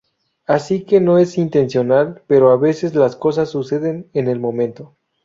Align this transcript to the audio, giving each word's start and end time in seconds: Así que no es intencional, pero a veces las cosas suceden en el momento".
Así 0.47 0.83
que 0.83 0.99
no 0.99 1.19
es 1.19 1.37
intencional, 1.37 2.23
pero 2.25 2.49
a 2.49 2.57
veces 2.57 2.95
las 2.95 3.15
cosas 3.15 3.51
suceden 3.51 4.09
en 4.13 4.29
el 4.29 4.39
momento". 4.39 4.95